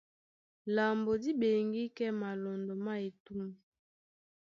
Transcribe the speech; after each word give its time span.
Lambo 0.75 1.11
dí 1.21 1.31
ɓeŋgí 1.39 1.83
kɛ́ 1.97 2.09
malɔndɔ 2.19 2.73
má 2.85 2.93
etûm. 3.07 3.45